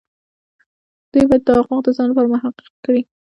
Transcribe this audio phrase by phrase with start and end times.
[1.11, 3.01] دوی باید دا حقوق د ځان لپاره محقق کړي.